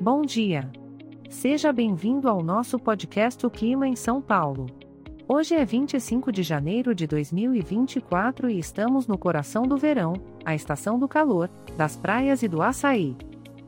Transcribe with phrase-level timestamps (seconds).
[0.00, 0.70] Bom dia.
[1.30, 4.66] Seja bem-vindo ao nosso podcast O Clima em São Paulo.
[5.26, 10.12] Hoje é 25 de janeiro de 2024 e estamos no coração do verão,
[10.44, 11.48] a estação do calor,
[11.78, 13.16] das praias e do açaí.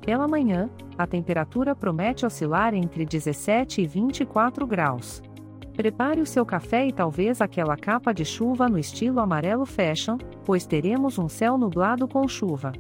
[0.02, 0.68] Pela manhã,
[0.98, 5.22] a temperatura promete oscilar entre 17 e 24 graus.
[5.74, 10.66] Prepare o seu café e talvez aquela capa de chuva no estilo amarelo fashion, pois
[10.66, 12.72] teremos um céu nublado com chuva.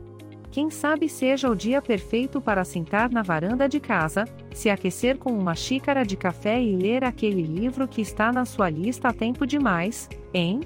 [0.50, 5.30] Quem sabe seja o dia perfeito para sentar na varanda de casa, se aquecer com
[5.30, 9.46] uma xícara de café e ler aquele livro que está na sua lista há tempo
[9.46, 10.60] demais, hein?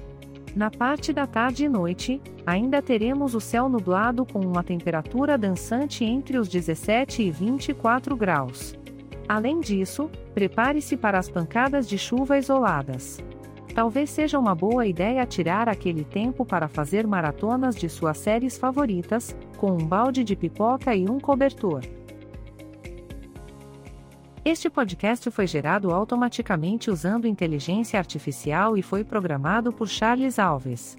[0.55, 6.05] Na parte da tarde e noite, ainda teremos o céu nublado com uma temperatura dançante
[6.05, 8.75] entre os 17 e 24 graus.
[9.27, 13.17] Além disso, prepare-se para as pancadas de chuva isoladas.
[13.73, 19.35] Talvez seja uma boa ideia tirar aquele tempo para fazer maratonas de suas séries favoritas,
[19.57, 21.81] com um balde de pipoca e um cobertor.
[24.45, 30.95] Este podcast foi gerado automaticamente usando inteligência artificial e foi programado por Charles Alves.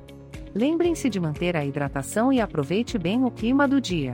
[0.54, 4.14] Lembrem-se de manter a hidratação e aproveite bem o clima do dia.